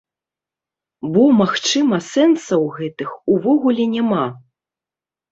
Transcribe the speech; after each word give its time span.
Бо, 1.17 1.25
магчыма, 1.41 1.99
сэнсаў 2.11 2.65
гэтых 2.77 3.09
увогуле 3.33 3.85
няма. 3.93 4.23